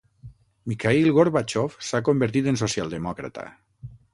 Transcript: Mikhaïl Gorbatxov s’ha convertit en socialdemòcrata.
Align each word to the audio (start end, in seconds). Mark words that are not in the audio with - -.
Mikhaïl 0.71 1.09
Gorbatxov 1.17 1.77
s’ha 1.89 2.01
convertit 2.09 2.51
en 2.53 2.59
socialdemòcrata. 2.63 3.49